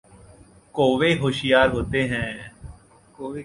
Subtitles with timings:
[0.73, 2.51] कौवे होशियार होते हैं।